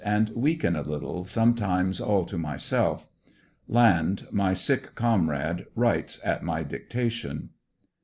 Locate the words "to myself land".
2.25-4.25